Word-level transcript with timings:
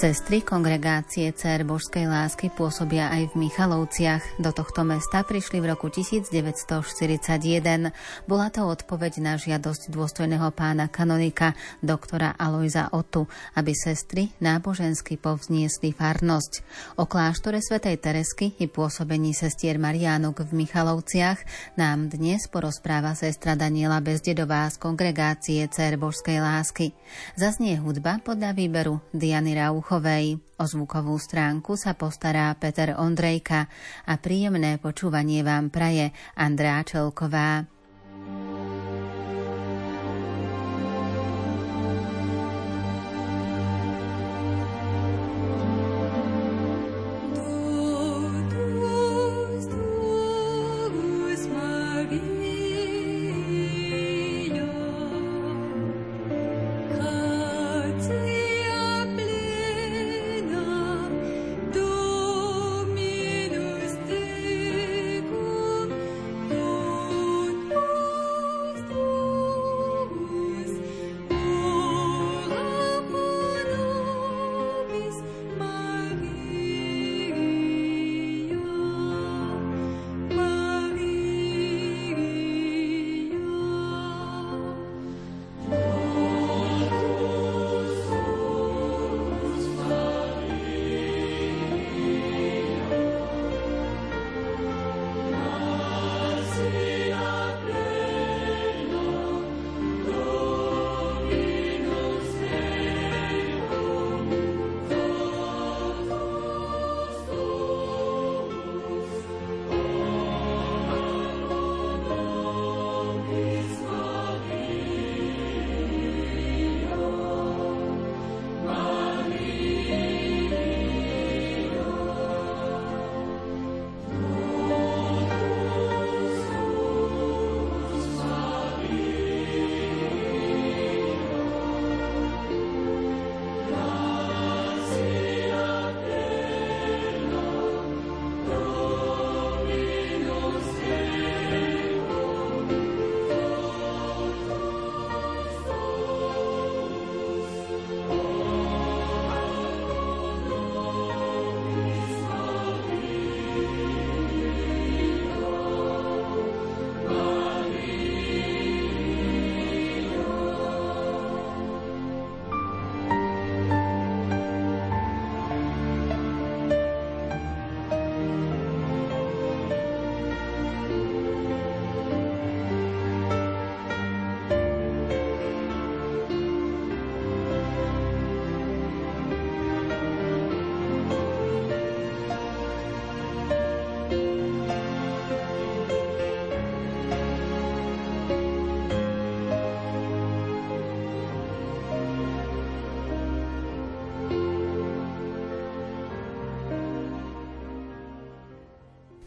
Sestry 0.00 0.40
kongregácie 0.40 1.28
Cér 1.36 1.60
Božskej 1.68 2.08
lásky 2.08 2.48
pôsobia 2.48 3.12
aj 3.12 3.36
v 3.36 3.44
Michalovciach. 3.44 4.40
Do 4.40 4.48
tohto 4.48 4.80
mesta 4.80 5.20
prišli 5.20 5.60
v 5.60 5.76
roku 5.76 5.92
1941. 5.92 7.92
Bola 8.24 8.48
to 8.48 8.64
odpoveď 8.64 9.20
na 9.20 9.36
žiadosť 9.36 9.92
dôstojného 9.92 10.56
pána 10.56 10.88
kanonika 10.88 11.52
doktora 11.84 12.32
Alojza 12.32 12.88
Otu, 12.96 13.28
aby 13.52 13.76
sestry 13.76 14.32
nábožensky 14.40 15.20
povzniesli 15.20 15.92
farnosť. 15.92 16.64
O 16.96 17.04
kláštore 17.04 17.60
svätej 17.60 18.00
Teresky 18.00 18.56
i 18.56 18.72
pôsobení 18.72 19.36
sestier 19.36 19.76
Mariánok 19.76 20.48
v 20.48 20.64
Michalovciach 20.64 21.44
nám 21.76 22.08
dnes 22.08 22.48
porozpráva 22.48 23.12
sestra 23.12 23.52
Daniela 23.52 24.00
Bezdedová 24.00 24.64
z 24.72 24.80
kongregácie 24.80 25.60
Cér 25.68 26.00
Božskej 26.00 26.40
lásky. 26.40 26.96
Zaznie 27.36 27.76
hudba 27.76 28.16
podľa 28.24 28.56
výberu 28.56 29.04
Diany 29.12 29.60
Rauch 29.60 29.89
Rauchovej. 29.90 30.38
O 30.62 30.64
zvukovú 30.70 31.18
stránku 31.18 31.74
sa 31.74 31.98
postará 31.98 32.54
Peter 32.54 32.94
Ondrejka 32.94 33.66
a 34.06 34.14
príjemné 34.22 34.78
počúvanie 34.78 35.42
vám 35.42 35.66
praje 35.66 36.14
Andrá 36.38 36.78
Čelková. 36.86 37.66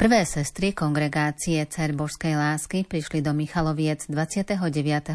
Prvé 0.04 0.28
sestry 0.28 0.76
kongregácie 0.76 1.64
Cer 1.64 1.96
Božskej 1.96 2.36
lásky 2.36 2.84
prišli 2.84 3.24
do 3.24 3.32
Michaloviec 3.32 4.04
29. 4.12 4.60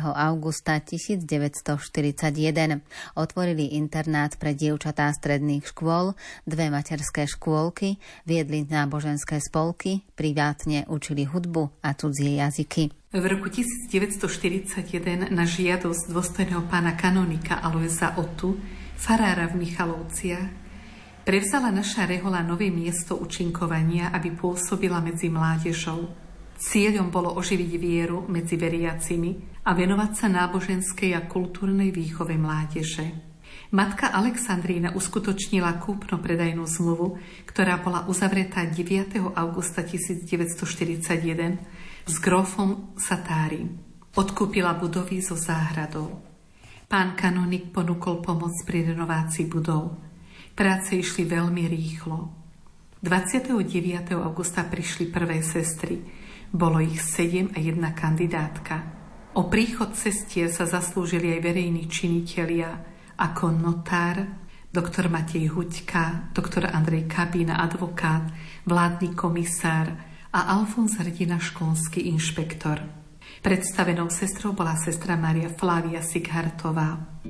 augusta 0.01 0.81
1941. 0.81 2.81
Otvorili 3.13 3.77
internát 3.77 4.33
pre 4.41 4.57
dievčatá 4.57 5.13
stredných 5.13 5.69
škôl, 5.69 6.17
dve 6.49 6.73
materské 6.73 7.29
škôlky, 7.29 8.01
viedli 8.25 8.65
náboženské 8.65 9.45
spolky, 9.45 10.09
privátne 10.17 10.89
učili 10.89 11.29
hudbu 11.29 11.69
a 11.85 11.93
cudzie 11.93 12.41
jazyky. 12.41 12.89
V 13.13 13.25
roku 13.29 13.53
1941 13.53 15.29
na 15.29 15.45
žiadosť 15.45 16.09
dôstojného 16.09 16.65
pána 16.73 16.97
kanonika 16.97 17.61
Aloisa 17.61 18.17
Otu, 18.17 18.57
farára 18.97 19.53
v 19.53 19.69
Michalovciach, 19.69 20.68
Prevzala 21.29 21.69
naša 21.69 22.09
rehola 22.09 22.41
nové 22.41 22.73
miesto 22.73 23.13
učinkovania, 23.21 24.17
aby 24.17 24.33
pôsobila 24.33 24.97
medzi 25.05 25.29
mládežou. 25.29 26.09
Cieľom 26.57 27.13
bolo 27.13 27.37
oživiť 27.37 27.73
vieru 27.77 28.25
medzi 28.33 28.57
veriacimi 28.57 29.61
a 29.69 29.77
venovať 29.77 30.11
sa 30.17 30.33
náboženskej 30.33 31.13
a 31.13 31.29
kultúrnej 31.29 31.93
výchove 31.93 32.33
mládeže. 32.33 33.13
Matka 33.77 34.09
Alexandrína 34.09 34.97
uskutočnila 34.97 35.77
kúpno-predajnú 35.85 36.65
zmluvu, 36.65 37.21
ktorá 37.45 37.77
bola 37.77 38.09
uzavretá 38.09 38.65
9. 38.65 39.21
augusta 39.37 39.85
1941 39.85 42.09
s 42.09 42.15
grofom 42.25 42.97
Satári. 42.97 43.69
Odkúpila 44.17 44.81
budovy 44.81 45.21
so 45.21 45.37
záhradou. 45.37 46.25
Pán 46.89 47.21
kanonik 47.21 47.69
ponúkol 47.69 48.25
pomoc 48.25 48.57
pri 48.65 48.97
renovácii 48.97 49.45
budov. 49.45 50.08
Práce 50.59 50.99
išli 50.99 51.23
veľmi 51.23 51.71
rýchlo. 51.71 52.35
29. 53.07 53.55
augusta 54.19 54.67
prišli 54.67 55.07
prvé 55.07 55.39
sestry. 55.39 56.03
Bolo 56.51 56.83
ich 56.83 56.99
sedem 56.99 57.47
a 57.55 57.63
jedna 57.63 57.95
kandidátka. 57.95 58.83
O 59.39 59.47
príchod 59.47 59.95
cestie 59.95 60.51
sa 60.51 60.67
zaslúžili 60.67 61.31
aj 61.31 61.47
verejní 61.47 61.87
činitelia 61.87 62.75
ako 63.15 63.55
notár, 63.55 64.27
doktor 64.75 65.07
Matej 65.07 65.47
Huďka, 65.55 66.35
doktor 66.35 66.67
Andrej 66.75 67.07
Kabína, 67.07 67.63
advokát, 67.63 68.27
vládny 68.67 69.15
komisár 69.15 69.95
a 70.35 70.59
Alfons 70.59 70.99
Hrdina, 70.99 71.39
školský 71.39 72.11
inšpektor. 72.11 72.83
Predstavenou 73.47 74.11
sestrou 74.11 74.59
bola 74.59 74.75
sestra 74.75 75.15
Maria 75.15 75.55
Flavia 75.55 76.03
Sighartová. 76.03 77.23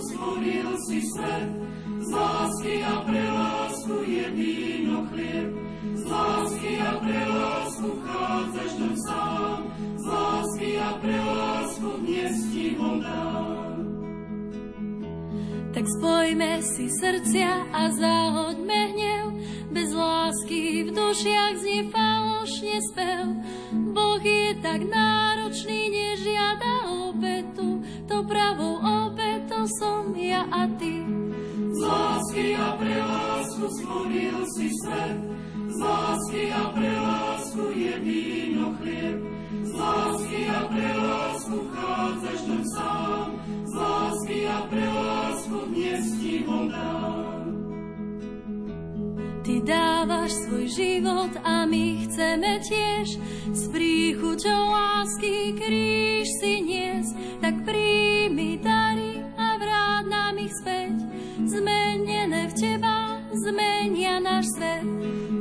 stvoril 0.00 0.68
si 0.88 1.00
svet, 1.14 1.50
z 2.00 2.10
lásky 2.12 2.74
a 2.84 2.94
pre 3.04 3.24
lásku 3.30 3.94
jedino 4.08 5.06
chlieb. 5.12 5.50
Z 5.94 6.04
lásky 6.08 6.72
a 6.80 6.92
pre 6.96 7.20
lásku 7.28 7.88
vchádzaš 8.02 8.72
do 8.80 8.90
sám, 9.08 9.58
z 9.96 10.04
lásky 10.06 10.70
a 10.80 10.90
pre 11.00 11.18
lásku 11.20 11.88
dnes 12.00 12.34
ti 12.52 12.66
ho. 12.80 12.90
Tak 15.70 15.86
spojme 15.96 16.60
si 16.66 16.92
srdcia 16.92 17.72
a 17.72 17.88
zahoďme 17.94 18.80
hnev, 18.90 19.26
bez 19.70 19.94
lásky 19.94 20.84
v 20.84 20.92
dušiach 20.92 21.56
znie 21.62 21.88
falošne 21.88 22.76
spev. 22.90 23.24
Boh 23.94 24.20
je 24.20 24.60
tak 24.60 24.84
náročný, 24.84 25.88
nežiada 25.88 26.90
obetu, 26.90 27.79
pravou 28.26 28.82
obetou 28.82 29.64
som 29.78 30.10
ja 30.18 30.42
a 30.50 30.66
ty. 30.74 31.06
Z 31.70 31.78
lásky 31.78 32.46
a 32.58 32.68
pre 32.74 32.96
lásku 32.98 33.64
stvoril 33.78 34.38
si 34.58 34.68
svet, 34.82 35.18
z 35.70 35.78
lásky 35.78 36.42
a 36.50 36.64
pre 36.74 36.92
lásku 36.98 37.62
je 37.72 37.94
víno 38.02 38.66
chlieb, 38.82 39.18
z 39.62 39.72
lásky 39.78 40.40
a 40.50 40.60
pre 40.66 40.88
lásku 40.98 41.56
vchádzaš 41.70 42.40
tam 42.42 42.62
sám, 42.74 43.28
z 43.64 43.72
lásky 43.78 44.38
a 44.46 44.58
pre 44.66 44.86
lásku 44.90 45.56
dnes 45.70 46.04
ti 46.18 46.34
dám. 46.46 47.40
Ty 49.40 49.54
dávaš 49.66 50.30
svoj 50.46 50.66
život 50.68 51.32
a 51.42 51.64
my 51.66 52.06
chceme 52.06 52.60
tiež 52.60 53.18
s 53.50 53.62
príchuťou 53.72 54.62
lásky 54.68 55.56
kríž 55.56 56.28
si 56.38 56.60
nies, 56.60 57.08
tak 57.40 57.58
príjmi 58.30 58.62
dary 58.62 59.18
a 59.34 59.58
vráť 59.58 60.04
nám 60.06 60.38
ich 60.38 60.54
späť. 60.62 60.94
Zmenené 61.50 62.46
v 62.46 62.54
teba 62.54 63.18
zmenia 63.34 64.22
náš 64.22 64.46
svet. 64.54 64.86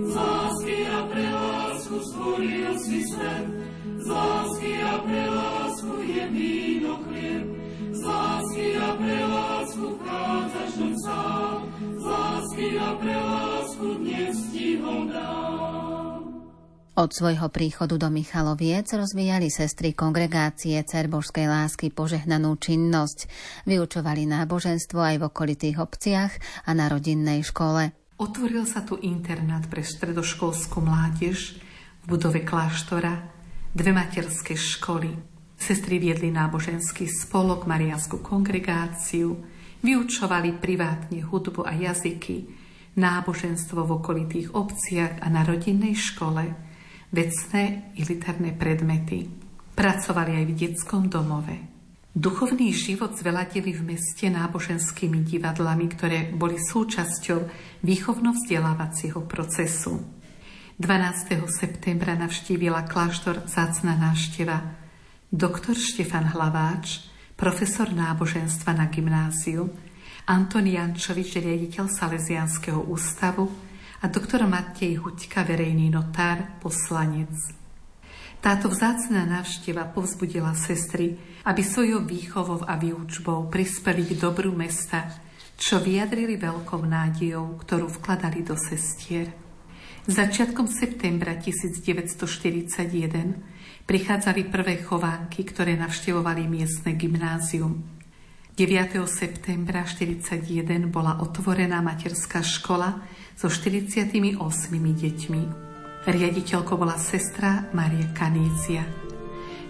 Z 0.10 0.14
lásky 0.18 0.78
a 0.90 1.00
pre 1.06 1.26
lásku 1.30 1.96
stvoril 2.02 2.74
si 2.82 3.06
svet, 3.14 3.46
z 3.94 4.06
lásky 4.10 4.74
a 4.82 4.96
pre 5.06 5.24
lásku 5.30 5.94
je 6.02 6.24
víno 6.34 6.94
chlieb, 7.06 7.46
z 7.94 8.02
lásky 8.02 8.68
a 8.82 8.90
pre 8.98 9.18
lásku 9.22 9.86
vchádzaš 9.86 10.72
do 10.82 10.90
sám, 11.06 11.60
z 11.94 12.04
lásky 12.10 12.68
a 12.74 12.90
pre 12.98 13.16
lásku 13.22 13.86
dnes 14.02 14.36
ti 14.50 14.68
ho 14.82 14.96
dám. 15.06 15.89
Od 17.00 17.16
svojho 17.16 17.48
príchodu 17.48 17.96
do 17.96 18.12
Michaloviec 18.12 18.92
rozvíjali 18.92 19.48
sestry 19.48 19.96
kongregácie 19.96 20.76
Cerbožskej 20.84 21.48
lásky 21.48 21.96
požehnanú 21.96 22.60
činnosť. 22.60 23.32
Vyučovali 23.64 24.28
náboženstvo 24.28 25.00
aj 25.00 25.16
v 25.16 25.24
okolitých 25.32 25.80
obciach 25.80 26.36
a 26.68 26.76
na 26.76 26.92
rodinnej 26.92 27.40
škole. 27.48 27.96
Otvoril 28.20 28.68
sa 28.68 28.84
tu 28.84 29.00
internát 29.00 29.64
pre 29.72 29.80
stredoškolskú 29.80 30.84
mládež 30.84 31.64
v 32.04 32.06
budove 32.12 32.44
kláštora, 32.44 33.32
dve 33.72 33.96
materské 33.96 34.60
školy. 34.60 35.16
Sestry 35.56 36.04
viedli 36.04 36.36
náboženský 36.36 37.08
spolok, 37.08 37.64
marianskú 37.64 38.20
kongregáciu, 38.20 39.40
vyučovali 39.88 40.60
privátne 40.60 41.24
hudbu 41.24 41.64
a 41.64 41.80
jazyky, 41.80 42.44
náboženstvo 43.00 43.88
v 43.88 43.92
okolitých 44.04 44.52
obciach 44.52 45.24
a 45.24 45.32
na 45.32 45.48
rodinnej 45.48 45.96
škole, 45.96 46.68
vecné 47.10 47.94
i 47.98 48.02
literné 48.06 48.54
predmety. 48.54 49.26
Pracovali 49.74 50.44
aj 50.44 50.46
v 50.46 50.54
detskom 50.54 51.10
domove. 51.10 51.56
Duchovný 52.10 52.74
život 52.74 53.14
zveladili 53.16 53.72
v 53.72 53.96
meste 53.96 54.28
náboženskými 54.28 55.24
divadlami, 55.24 55.86
ktoré 55.94 56.34
boli 56.34 56.58
súčasťou 56.58 57.40
výchovno-vzdelávacieho 57.86 59.24
procesu. 59.30 60.02
12. 60.80 61.46
septembra 61.48 62.18
navštívila 62.18 62.88
kláštor 62.90 63.46
Zácna 63.46 63.94
nášteva 64.00 64.80
doktor 65.30 65.78
Štefan 65.78 66.34
Hlaváč, 66.34 67.06
profesor 67.38 67.94
náboženstva 67.94 68.74
na 68.74 68.90
gymnáziu, 68.90 69.70
Anton 70.26 70.66
Jančovič, 70.66 71.38
riaditeľ 71.38 71.86
Salesianského 71.90 72.82
ústavu 72.90 73.69
a 74.00 74.08
doktor 74.08 74.48
Matej 74.48 74.96
Huťka, 74.96 75.44
verejný 75.44 75.92
notár, 75.92 76.56
poslanec. 76.64 77.36
Táto 78.40 78.72
vzácná 78.72 79.28
návšteva 79.28 79.92
povzbudila 79.92 80.56
sestry, 80.56 81.20
aby 81.44 81.60
svojou 81.60 82.08
výchovou 82.08 82.64
a 82.64 82.80
výučbou 82.80 83.52
prispeli 83.52 84.08
k 84.08 84.16
dobru 84.16 84.56
mesta, 84.56 85.04
čo 85.60 85.84
vyjadrili 85.84 86.40
veľkou 86.40 86.80
nádejou, 86.80 87.60
ktorú 87.60 87.92
vkladali 88.00 88.40
do 88.48 88.56
sestier. 88.56 89.36
Začiatkom 90.08 90.72
septembra 90.72 91.36
1941 91.36 93.84
prichádzali 93.84 94.48
prvé 94.48 94.80
chovánky, 94.80 95.44
ktoré 95.44 95.76
navštevovali 95.76 96.48
miestne 96.48 96.96
gymnázium. 96.96 97.84
9. 98.56 98.96
septembra 99.12 99.84
1941 99.84 100.88
bola 100.88 101.20
otvorená 101.20 101.84
materská 101.84 102.40
škola 102.40 103.04
so 103.40 103.48
48 103.48 104.12
deťmi. 104.76 105.42
Riaditeľkou 106.04 106.76
bola 106.76 107.00
sestra 107.00 107.72
Maria 107.72 108.12
Kanícia. 108.12 108.84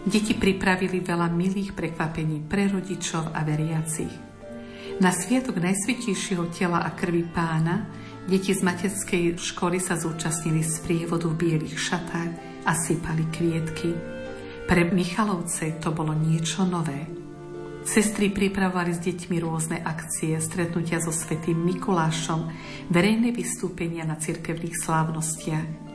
Deti 0.02 0.34
pripravili 0.34 1.06
veľa 1.06 1.30
milých 1.30 1.78
prekvapení 1.78 2.50
pre 2.50 2.66
rodičov 2.66 3.30
a 3.30 3.46
veriacich. 3.46 4.10
Na 4.98 5.14
sviatok 5.14 5.62
Najsvetejšieho 5.62 6.50
tela 6.50 6.82
a 6.82 6.90
krvi 6.98 7.30
pána 7.30 7.86
deti 8.26 8.58
z 8.58 8.66
materskej 8.66 9.38
školy 9.38 9.78
sa 9.78 10.02
zúčastnili 10.02 10.66
z 10.66 10.82
prievodu 10.82 11.30
v 11.30 11.38
bielých 11.38 11.78
šatách 11.78 12.32
a 12.66 12.74
sypali 12.74 13.30
kvietky. 13.30 13.94
Pre 14.66 14.82
Michalovce 14.90 15.78
to 15.78 15.94
bolo 15.94 16.18
niečo 16.18 16.66
nové. 16.66 17.19
Sestry 17.90 18.30
pripravovali 18.30 18.94
s 18.94 19.02
deťmi 19.02 19.42
rôzne 19.42 19.82
akcie, 19.82 20.38
stretnutia 20.38 21.02
so 21.02 21.10
svetým 21.10 21.58
Mikulášom, 21.58 22.46
verejné 22.86 23.34
vystúpenia 23.34 24.06
na 24.06 24.14
cirkevných 24.14 24.78
slávnostiach. 24.78 25.89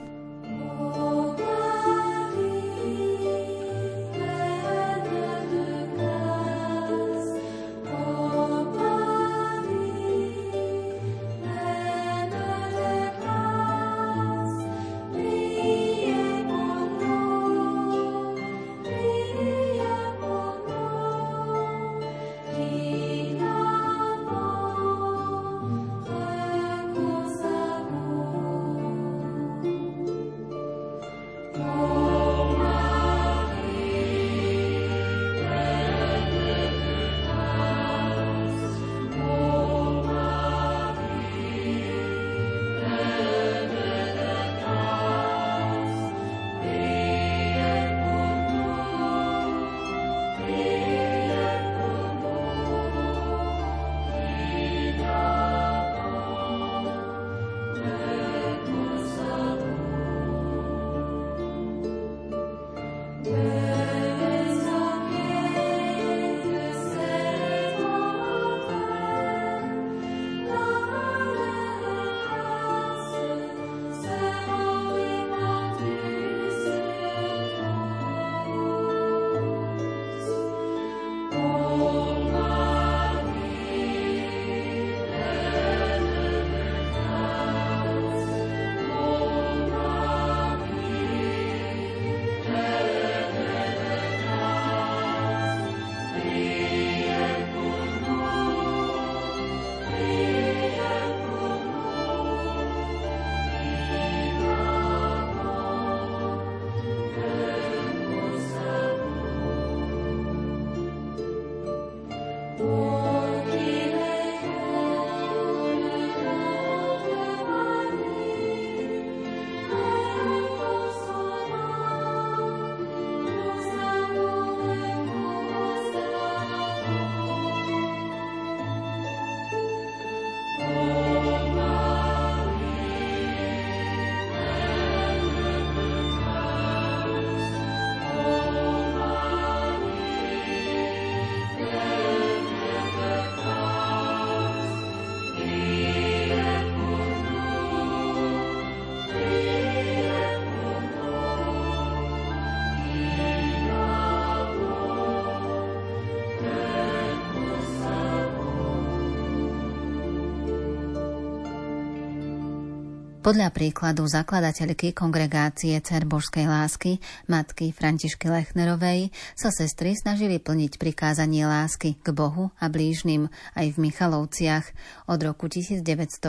Podľa 163.25 163.57
príkladu 163.57 164.05
zakladateľky 164.05 164.93
kongregácie 164.93 165.73
Cer 165.81 166.05
Božskej 166.05 166.45
lásky, 166.45 167.01
matky 167.25 167.73
Františky 167.73 168.29
Lechnerovej, 168.29 169.09
sa 169.33 169.49
sestry 169.49 169.97
snažili 169.97 170.37
plniť 170.37 170.77
prikázanie 170.77 171.49
lásky 171.49 171.97
k 171.97 172.13
Bohu 172.13 172.53
a 172.61 172.69
blížnym 172.69 173.33
aj 173.57 173.67
v 173.73 173.77
Michalovciach. 173.81 174.69
Od 175.09 175.17
roku 175.25 175.49
1942 175.49 176.21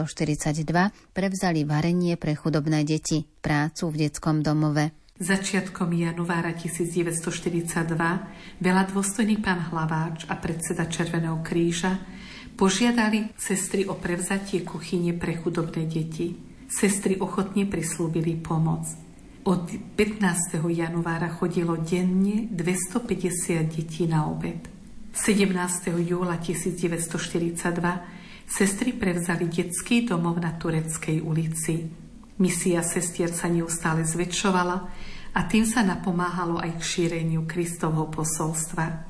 prevzali 1.12 1.68
varenie 1.68 2.16
pre 2.16 2.32
chudobné 2.32 2.80
deti, 2.88 3.28
prácu 3.44 3.92
v 3.92 4.08
detskom 4.08 4.40
domove. 4.40 4.96
Začiatkom 5.20 5.92
januára 5.92 6.56
1942 6.56 7.92
veľa 8.64 8.82
dôstojný 8.88 9.36
pán 9.44 9.68
Hlaváč 9.68 10.24
a 10.32 10.40
predseda 10.40 10.88
Červeného 10.88 11.44
kríža 11.44 12.00
požiadali 12.56 13.36
sestry 13.36 13.84
o 13.84 14.00
prevzatie 14.00 14.64
kuchyne 14.64 15.12
pre 15.12 15.36
chudobné 15.36 15.84
deti. 15.84 16.45
Sestry 16.66 17.14
ochotne 17.22 17.66
prislúbili 17.66 18.34
pomoc. 18.34 18.90
Od 19.46 19.70
15. 19.94 20.58
januára 20.66 21.30
chodilo 21.30 21.78
denne 21.78 22.50
250 22.50 23.70
detí 23.70 24.10
na 24.10 24.26
obed. 24.26 24.58
17. 25.14 25.54
júla 26.02 26.42
1942 26.42 28.50
sestry 28.50 28.90
prevzali 28.92 29.46
detský 29.46 30.02
domov 30.02 30.42
na 30.42 30.58
Tureckej 30.58 31.22
ulici. 31.22 31.86
Misia 32.42 32.82
sestier 32.82 33.30
sa 33.30 33.46
neustále 33.46 34.02
zväčšovala 34.02 34.76
a 35.32 35.40
tým 35.46 35.64
sa 35.64 35.86
napomáhalo 35.86 36.58
aj 36.58 36.76
k 36.76 36.82
šíreniu 36.82 37.46
Kristovho 37.46 38.10
posolstva. 38.10 39.06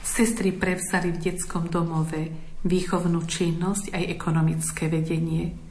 Sestry 0.00 0.56
prevzali 0.56 1.12
v 1.12 1.20
detskom 1.20 1.68
domove 1.68 2.32
výchovnú 2.64 3.28
činnosť 3.28 3.92
aj 3.92 4.04
ekonomické 4.08 4.88
vedenie. 4.88 5.65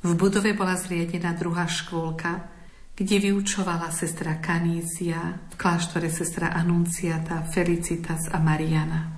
V 0.00 0.16
budove 0.16 0.56
bola 0.56 0.80
zriadená 0.80 1.36
druhá 1.36 1.68
škôlka, 1.68 2.48
kde 2.96 3.20
vyučovala 3.20 3.92
sestra 3.92 4.40
Kanízia, 4.40 5.44
v 5.52 5.54
kláštore 5.60 6.08
sestra 6.08 6.56
Anunciata, 6.56 7.44
Felicitas 7.52 8.32
a 8.32 8.40
Mariana. 8.40 9.12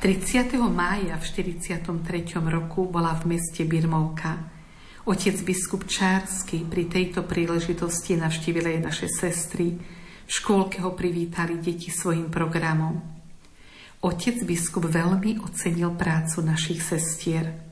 30. 0.00 0.60
mája 0.68 1.16
v 1.16 1.24
43. 1.24 1.84
roku 2.40 2.88
bola 2.88 3.12
v 3.20 3.36
meste 3.36 3.68
Birmovka. 3.68 4.36
Otec 5.04 5.36
biskup 5.44 5.84
Čársky 5.84 6.64
pri 6.64 6.88
tejto 6.88 7.24
príležitosti 7.28 8.16
navštívil 8.16 8.76
aj 8.76 8.78
naše 8.80 9.08
sestry. 9.08 9.76
V 10.24 10.30
škôlke 10.32 10.80
ho 10.80 10.96
privítali 10.96 11.60
deti 11.60 11.92
svojim 11.92 12.32
programom. 12.32 13.00
Otec 14.04 14.40
biskup 14.44 14.88
veľmi 14.88 15.40
ocenil 15.40 15.96
prácu 15.96 16.44
našich 16.44 16.80
sestier. 16.80 17.63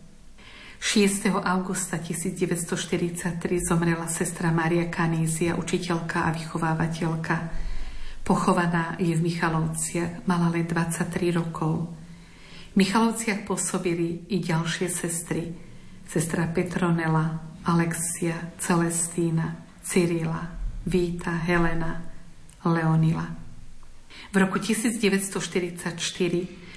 6. 0.82 1.30
augusta 1.46 1.96
1943 1.96 3.38
zomrela 3.62 4.10
sestra 4.10 4.50
Maria 4.50 4.90
Kanízia, 4.90 5.54
učiteľka 5.54 6.26
a 6.26 6.34
vychovávateľka. 6.34 7.36
Pochovaná 8.26 8.98
je 8.98 9.14
v 9.14 9.22
Michalovciach, 9.22 10.26
mala 10.26 10.50
len 10.50 10.66
23 10.66 11.38
rokov. 11.38 11.86
V 12.74 12.82
Michalovciach 12.82 13.46
pôsobili 13.46 14.26
i 14.34 14.42
ďalšie 14.42 14.90
sestry. 14.90 15.54
Sestra 16.02 16.50
Petronela, 16.50 17.38
Alexia, 17.62 18.50
Celestína, 18.58 19.54
Cyrila, 19.86 20.50
Víta, 20.82 21.38
Helena, 21.46 22.02
Leonila. 22.66 23.30
V 24.34 24.34
roku 24.34 24.58
1944 24.58 25.94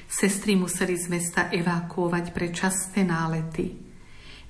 sestry 0.05 0.53
museli 0.53 0.93
z 0.93 1.09
mesta 1.09 1.49
evakuovať 1.49 2.25
pre 2.29 2.53
časté 2.53 3.01
nálety 3.01 3.84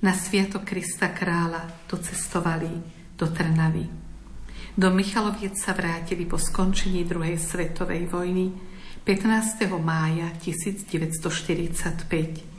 na 0.02 0.12
Sviatok 0.12 0.68
Krista 0.68 1.08
kráľa 1.12 1.68
docestovali 1.88 2.68
do 3.16 3.26
Trnavy. 3.32 3.88
Do 4.76 4.92
Michaloviec 4.92 5.56
sa 5.56 5.72
vrátili 5.72 6.28
po 6.28 6.36
skončení 6.36 7.08
druhej 7.08 7.40
svetovej 7.40 8.12
vojny 8.12 8.52
15. 9.08 9.72
mája 9.80 10.28
1945. 10.42 12.55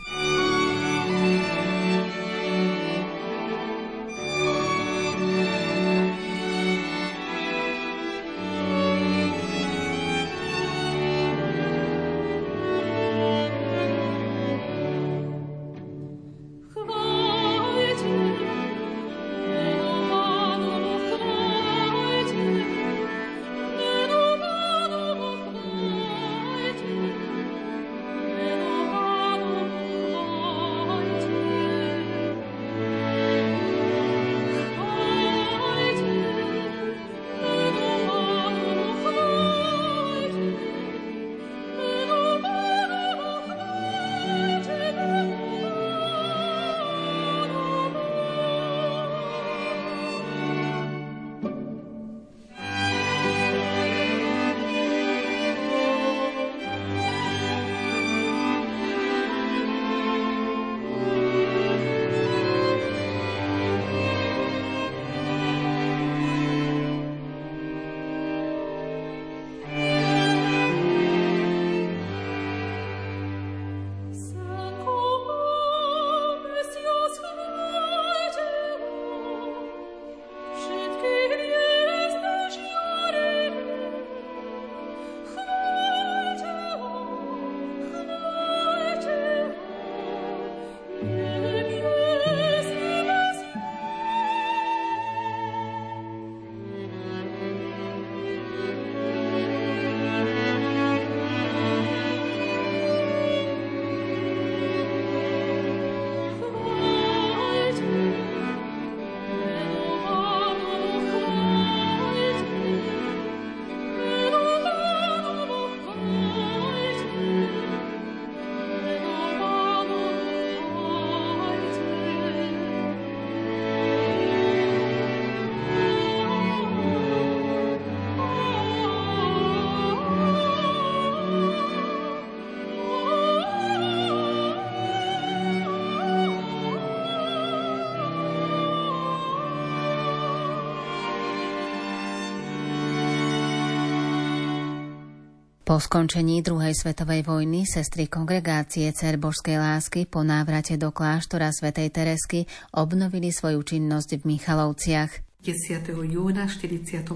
Po 145.77 145.85
skončení 145.85 146.41
druhej 146.41 146.73
svetovej 146.73 147.21
vojny 147.21 147.61
sestry 147.69 148.09
kongregácie 148.09 148.89
Cer 148.97 149.21
Božskej 149.21 149.61
lásky 149.61 150.09
po 150.09 150.25
návrate 150.25 150.73
do 150.73 150.89
kláštora 150.89 151.53
svätej 151.53 151.93
Teresky 151.93 152.49
obnovili 152.73 153.29
svoju 153.29 153.61
činnosť 153.61 154.17
v 154.17 154.23
Michalovciach. 154.25 155.37
10. 155.45 155.85
júna 155.93 156.49
45. 156.49 157.13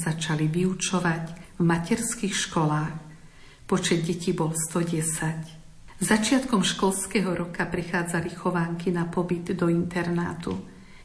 začali 0.00 0.48
vyučovať 0.48 1.24
v 1.28 1.62
materských 1.68 2.32
školách. 2.32 2.96
Počet 3.68 4.00
detí 4.00 4.32
bol 4.32 4.56
110. 4.56 6.00
Začiatkom 6.00 6.64
školského 6.64 7.36
roka 7.36 7.68
prichádzali 7.68 8.32
chovánky 8.32 8.96
na 8.96 9.12
pobyt 9.12 9.52
do 9.52 9.68
internátu. 9.68 10.56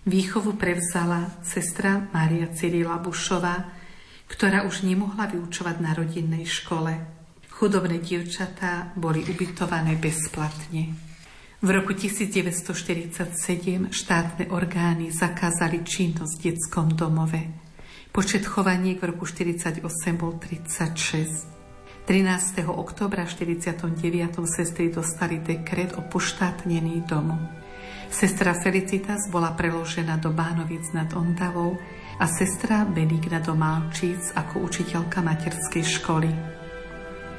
Výchovu 0.08 0.56
prevzala 0.56 1.44
sestra 1.44 2.08
Mária 2.16 2.48
Cyrila 2.56 3.04
Bušová, 3.04 3.84
ktorá 4.26 4.66
už 4.66 4.82
nemohla 4.86 5.30
vyučovať 5.30 5.76
na 5.82 5.92
rodinnej 5.94 6.46
škole. 6.46 6.98
Chudobné 7.56 8.04
dievčatá 8.04 8.92
boli 9.00 9.24
ubytované 9.24 9.96
bezplatne. 9.96 10.92
V 11.64 11.70
roku 11.72 11.96
1947 11.96 13.90
štátne 13.90 14.52
orgány 14.52 15.10
zakázali 15.10 15.82
činnosť 15.88 16.34
v 16.38 16.44
detskom 16.52 16.94
domove. 16.94 17.42
Počet 18.12 18.44
chovaniek 18.44 19.00
v 19.00 19.16
roku 19.16 19.26
1948 19.26 19.82
bol 20.20 20.36
36. 20.38 21.56
13. 22.06 22.70
oktobra 22.70 23.26
49. 23.26 23.82
sestry 24.46 24.94
dostali 24.94 25.42
dekret 25.42 25.98
o 25.98 26.06
poštátnení 26.06 27.02
domu. 27.10 27.34
Sestra 28.14 28.54
Felicitas 28.54 29.26
bola 29.34 29.58
preložená 29.58 30.22
do 30.22 30.30
Bánovic 30.30 30.94
nad 30.94 31.10
Ondavou 31.18 31.82
a 32.20 32.26
sestra 32.28 32.88
Benigna 32.88 33.44
do 33.44 33.52
Malčíc 33.60 34.32
ako 34.32 34.64
učiteľka 34.64 35.20
materskej 35.20 35.84
školy. 36.00 36.32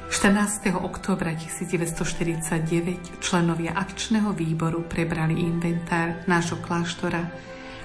14. 0.07 0.71
oktobra 0.77 1.33
1949 1.33 3.19
členovia 3.19 3.73
akčného 3.73 4.31
výboru 4.37 4.85
prebrali 4.85 5.41
inventár 5.41 6.23
nášho 6.29 6.61
kláštora 6.61 7.21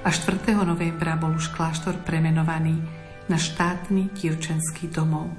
a 0.04 0.08
4. 0.12 0.52
novembra 0.62 1.16
bol 1.16 1.32
už 1.34 1.50
kláštor 1.56 2.04
premenovaný 2.04 2.76
na 3.26 3.40
štátny 3.40 4.12
dievčenský 4.12 4.92
domov. 4.92 5.32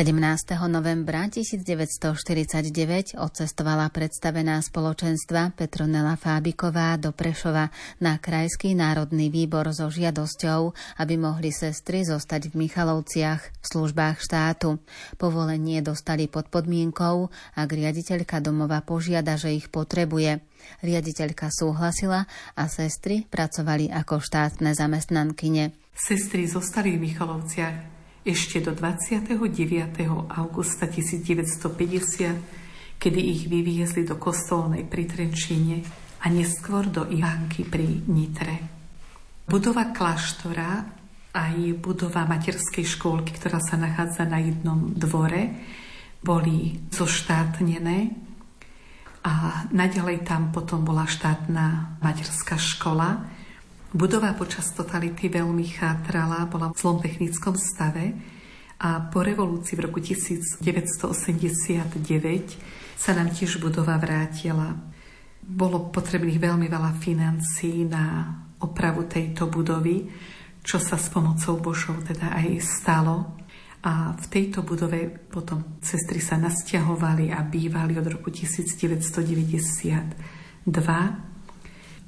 ...17. 0.00 0.16
novembra 0.72 1.28
1949 1.28 3.20
odcestovala 3.20 3.92
predstavená 3.92 4.56
spoločenstva 4.64 5.52
Petronela 5.52 6.16
Fábiková 6.16 6.96
do 6.96 7.12
Prešova 7.12 7.68
na 8.00 8.16
Krajský 8.16 8.72
národný 8.72 9.28
výbor 9.28 9.68
so 9.76 9.92
žiadosťou, 9.92 10.72
aby 11.04 11.20
mohli 11.20 11.52
sestry 11.52 12.08
zostať 12.08 12.48
v 12.48 12.64
Michalovciach 12.64 13.40
v 13.44 13.64
službách 13.68 14.24
štátu. 14.24 14.80
Povolenie 15.20 15.84
dostali 15.84 16.32
pod 16.32 16.48
podmienkou, 16.48 17.28
ak 17.60 17.68
riaditeľka 17.68 18.40
domova 18.40 18.80
požiada, 18.80 19.36
že 19.36 19.52
ich 19.52 19.68
potrebuje. 19.68 20.40
Riaditeľka 20.80 21.52
súhlasila 21.52 22.24
a 22.56 22.64
sestry 22.72 23.28
pracovali 23.28 23.92
ako 23.92 24.16
štátne 24.24 24.72
zamestnankyne. 24.72 25.76
Sestry 25.92 26.48
zostali 26.48 26.96
v 26.96 27.12
Michalovciach 27.12 27.99
ešte 28.20 28.60
do 28.60 28.76
29. 28.76 29.32
augusta 30.28 30.84
1950, 30.84 33.00
kedy 33.00 33.20
ich 33.20 33.48
vyviezli 33.48 34.04
do 34.04 34.20
kostolnej 34.20 34.84
pri 34.84 35.08
Trenčíne 35.08 35.80
a 36.20 36.28
neskôr 36.28 36.84
do 36.84 37.08
Ivánky 37.08 37.64
pri 37.64 38.04
Nitre. 38.12 38.60
Budova 39.48 39.88
kláštora 39.88 40.84
aj 41.32 41.80
budova 41.80 42.26
materskej 42.26 42.84
škôlky, 42.84 43.38
ktorá 43.38 43.62
sa 43.62 43.80
nachádza 43.80 44.28
na 44.28 44.42
jednom 44.42 44.92
dvore, 44.92 45.56
boli 46.20 46.76
zoštátnené 46.92 48.12
a 49.24 49.64
naďalej 49.72 50.28
tam 50.28 50.52
potom 50.52 50.84
bola 50.84 51.08
štátna 51.08 51.96
materská 52.04 52.60
škola, 52.60 53.39
Budova 53.90 54.38
počas 54.38 54.70
totality 54.70 55.26
veľmi 55.26 55.66
chátrala, 55.66 56.46
bola 56.46 56.70
v 56.70 56.78
zlom 56.78 57.02
technickom 57.02 57.58
stave 57.58 58.14
a 58.78 59.10
po 59.10 59.18
revolúcii 59.18 59.74
v 59.74 59.90
roku 59.90 59.98
1989 59.98 60.62
sa 62.94 63.10
nám 63.18 63.34
tiež 63.34 63.58
budova 63.58 63.98
vrátila. 63.98 64.78
Bolo 65.42 65.90
potrebných 65.90 66.38
veľmi 66.38 66.70
veľa 66.70 67.02
financí 67.02 67.82
na 67.82 68.30
opravu 68.62 69.10
tejto 69.10 69.50
budovy, 69.50 70.06
čo 70.62 70.78
sa 70.78 70.94
s 70.94 71.10
pomocou 71.10 71.58
Božou 71.58 71.98
teda 71.98 72.30
aj 72.30 72.62
stalo. 72.62 73.42
A 73.82 74.14
v 74.14 74.26
tejto 74.30 74.62
budove 74.62 75.10
potom 75.34 75.82
sestry 75.82 76.22
sa 76.22 76.38
nasťahovali 76.38 77.34
a 77.34 77.42
bývali 77.42 77.98
od 77.98 78.06
roku 78.06 78.30
1992 78.30 79.42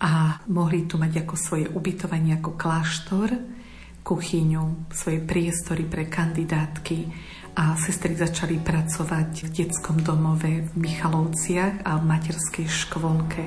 a 0.02 0.42
mohli 0.50 0.90
tu 0.90 0.98
mať 0.98 1.22
ako 1.22 1.34
svoje 1.38 1.66
ubytovanie 1.70 2.34
ako 2.42 2.58
kláštor, 2.58 3.30
kuchyňu, 4.02 4.90
svoje 4.90 5.22
priestory 5.22 5.86
pre 5.86 6.10
kandidátky 6.10 7.06
a 7.54 7.78
sestry 7.78 8.18
začali 8.18 8.58
pracovať 8.58 9.46
v 9.46 9.50
detskom 9.62 10.02
domove 10.02 10.66
v 10.66 10.72
Michalovciach 10.74 11.86
a 11.86 12.02
v 12.02 12.02
materskej 12.02 12.66
škôlke. 12.66 13.44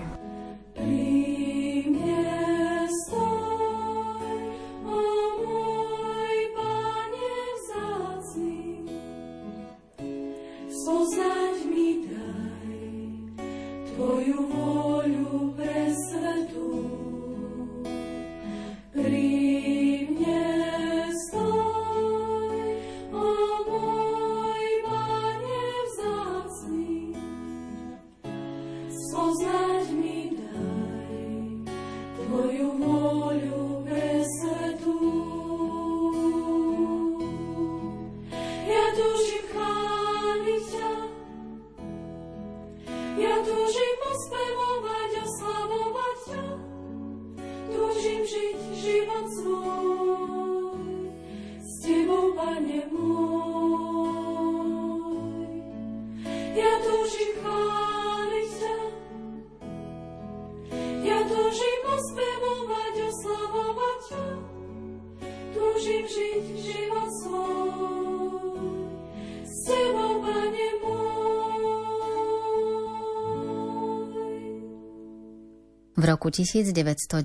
V 76.06 76.14
roku 76.14 76.30
1995 76.30 77.18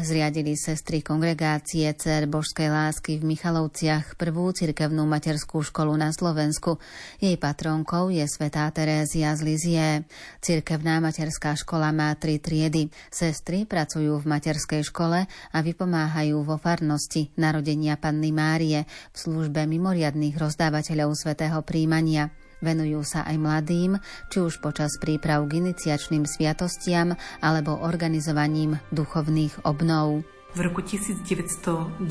zriadili 0.00 0.56
sestry 0.56 1.04
kongregácie 1.04 1.92
Cer 2.00 2.24
Božskej 2.24 2.72
lásky 2.72 3.20
v 3.20 3.36
Michalovciach 3.36 4.16
prvú 4.16 4.48
cirkevnú 4.56 5.04
materskú 5.04 5.60
školu 5.60 5.92
na 6.00 6.08
Slovensku. 6.08 6.80
Jej 7.20 7.36
patronkou 7.36 8.08
je 8.08 8.24
svetá 8.24 8.64
Terézia 8.72 9.36
z 9.36 9.40
Lizie. 9.44 10.08
Cirkevná 10.40 10.96
materská 11.04 11.52
škola 11.60 11.92
má 11.92 12.08
tri 12.16 12.40
triedy. 12.40 12.88
Sestry 13.12 13.68
pracujú 13.68 14.16
v 14.16 14.24
materskej 14.32 14.88
škole 14.88 15.28
a 15.28 15.58
vypomáhajú 15.60 16.40
vo 16.40 16.56
farnosti 16.56 17.36
narodenia 17.36 18.00
Panny 18.00 18.32
Márie 18.32 18.88
v 19.12 19.16
službe 19.20 19.68
mimoriadných 19.68 20.40
rozdávateľov 20.40 21.12
svetého 21.12 21.60
príjmania. 21.60 22.32
Venujú 22.58 23.06
sa 23.06 23.22
aj 23.22 23.38
mladým, 23.38 24.02
či 24.26 24.42
už 24.42 24.58
počas 24.58 24.98
príprav 24.98 25.46
k 25.46 25.62
iniciačným 25.62 26.26
sviatostiam 26.26 27.14
alebo 27.38 27.78
organizovaním 27.78 28.82
duchovných 28.90 29.62
obnov. 29.62 30.26
V 30.56 30.60
roku 30.64 30.80
1995 30.82 32.02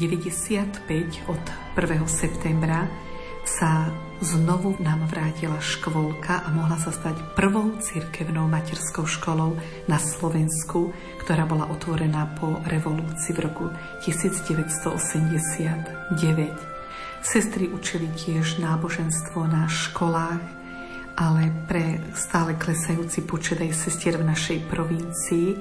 od 1.28 1.44
1. 1.76 2.08
septembra 2.08 2.88
sa 3.48 3.88
znovu 4.20 4.76
nám 4.84 5.08
vrátila 5.08 5.56
škôlka 5.64 6.44
a 6.44 6.52
mohla 6.52 6.76
sa 6.78 6.92
stať 6.92 7.16
prvou 7.34 7.72
cirkevnou 7.80 8.48
materskou 8.48 9.06
školou 9.08 9.56
na 9.88 9.98
Slovensku, 9.98 10.92
ktorá 11.24 11.46
bola 11.48 11.66
otvorená 11.72 12.28
po 12.36 12.60
revolúcii 12.68 13.34
v 13.36 13.40
roku 13.48 13.70
1989. 14.04 16.77
Sestry 17.28 17.68
učili 17.68 18.08
tiež 18.16 18.63
náboženstvo 18.63 19.52
na 19.52 19.68
školách, 19.68 20.40
ale 21.20 21.52
pre 21.68 22.00
stále 22.16 22.56
klesajúci 22.56 23.28
počet 23.28 23.60
aj 23.60 23.76
sestier 23.76 24.16
v 24.16 24.32
našej 24.32 24.63
provincii 24.72 25.60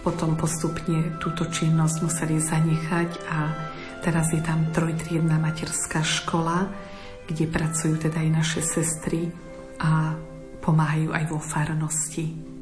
potom 0.00 0.40
postupne 0.40 1.20
túto 1.20 1.44
činnosť 1.44 1.96
museli 2.00 2.40
zanechať 2.40 3.10
a 3.28 3.38
teraz 4.00 4.32
je 4.32 4.40
tam 4.40 4.70
trojtriedná 4.72 5.36
materská 5.36 6.00
škola, 6.00 6.72
kde 7.28 7.44
pracujú 7.44 8.08
teda 8.08 8.24
aj 8.24 8.30
naše 8.32 8.60
sestry 8.64 9.28
a 9.82 10.16
pomáhajú 10.64 11.12
aj 11.12 11.24
vo 11.28 11.36
farnosti. 11.36 12.57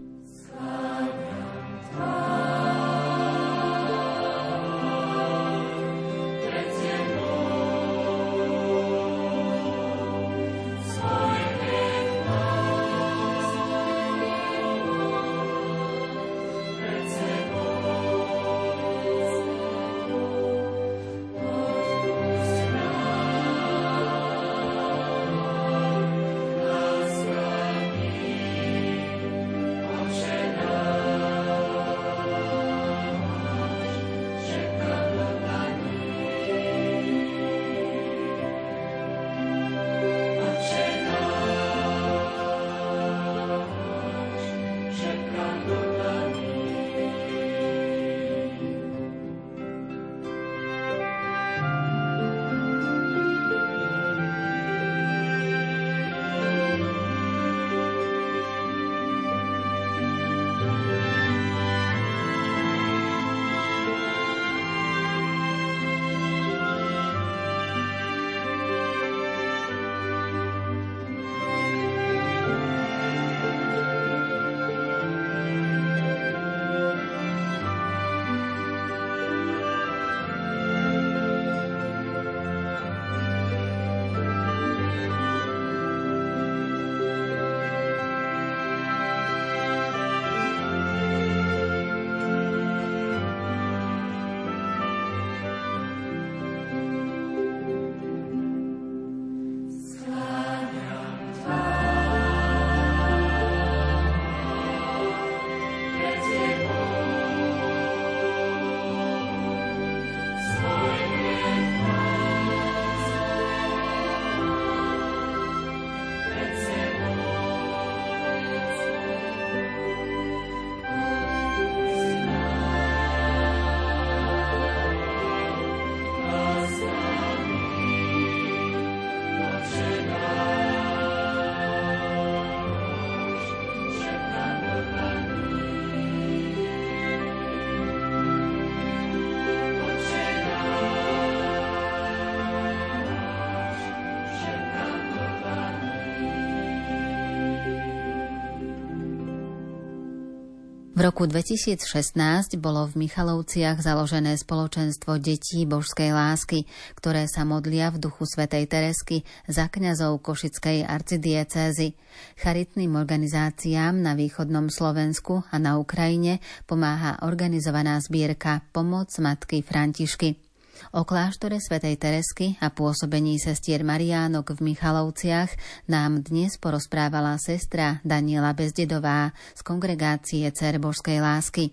V 150.96 151.04
roku 151.04 151.28
2016 151.28 152.56
bolo 152.56 152.88
v 152.88 153.04
Michalovciach 153.04 153.84
založené 153.84 154.32
spoločenstvo 154.40 155.20
detí 155.20 155.68
božskej 155.68 156.08
lásky, 156.08 156.64
ktoré 156.96 157.28
sa 157.28 157.44
modlia 157.44 157.92
v 157.92 158.00
duchu 158.00 158.24
svätej 158.24 158.64
Teresky 158.64 159.20
za 159.44 159.68
kňazov 159.68 160.24
Košickej 160.24 160.88
arcidiecézy. 160.88 161.92
Charitným 162.40 162.96
organizáciám 162.96 163.92
na 163.92 164.16
východnom 164.16 164.72
Slovensku 164.72 165.44
a 165.52 165.60
na 165.60 165.76
Ukrajine 165.76 166.40
pomáha 166.64 167.20
organizovaná 167.28 168.00
zbierka 168.00 168.64
Pomoc 168.72 169.12
Matky 169.20 169.60
Františky. 169.60 170.45
O 170.94 171.04
kláštore 171.04 171.58
svätej 171.58 171.96
Teresky 171.96 172.60
a 172.60 172.72
pôsobení 172.72 173.36
sestier 173.40 173.82
Mariánok 173.82 174.56
v 174.56 174.72
Michalovciach 174.72 175.50
nám 175.90 176.24
dnes 176.24 176.56
porozprávala 176.56 177.36
sestra 177.40 178.00
Daniela 178.04 178.52
Bezdedová 178.52 179.34
z 179.56 179.60
kongregácie 179.64 180.48
Cer 180.52 180.80
Božskej 180.80 181.18
lásky. 181.20 181.72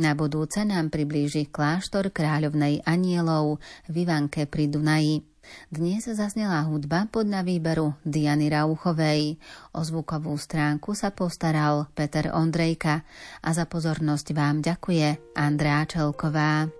Na 0.00 0.16
budúce 0.16 0.64
nám 0.64 0.88
priblíži 0.88 1.52
kláštor 1.52 2.08
kráľovnej 2.08 2.80
anielov 2.88 3.60
v 3.84 4.08
Ivanke 4.08 4.48
pri 4.48 4.72
Dunaji. 4.72 5.20
Dnes 5.68 6.08
zaznela 6.08 6.64
hudba 6.64 7.04
pod 7.10 7.28
na 7.28 7.44
výberu 7.44 7.92
Diany 8.04 8.48
Rauchovej. 8.48 9.36
O 9.76 9.80
zvukovú 9.84 10.36
stránku 10.40 10.96
sa 10.96 11.12
postaral 11.12 11.88
Peter 11.92 12.32
Ondrejka 12.32 13.04
a 13.44 13.48
za 13.52 13.68
pozornosť 13.68 14.32
vám 14.32 14.64
ďakuje 14.64 15.36
Andrá 15.36 15.84
Čelková. 15.84 16.79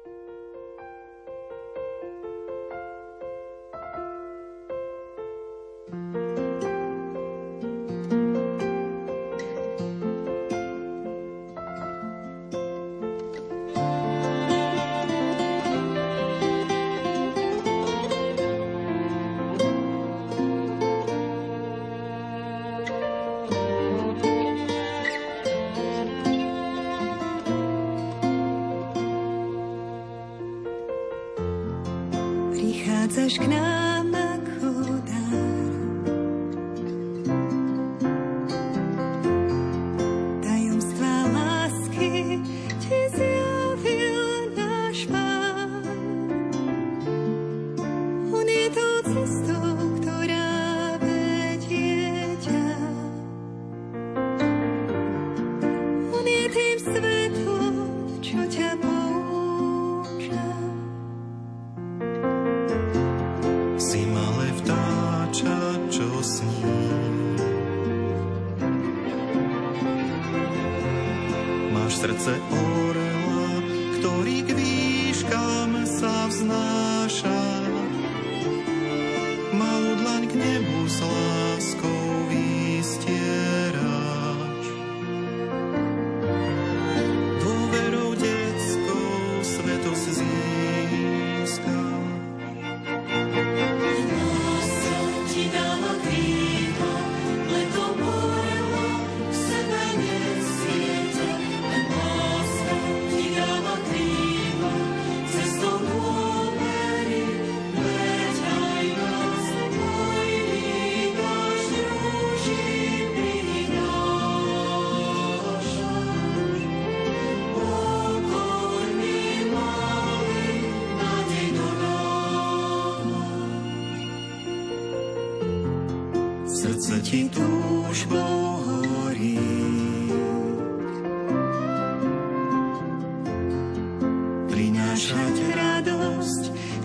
Prinášať 33.20 33.52
radosť, 33.52 33.79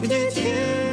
kde 0.06 0.30
tiež 0.30 0.85